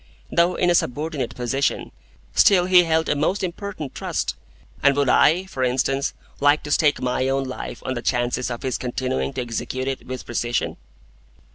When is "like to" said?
6.39-6.71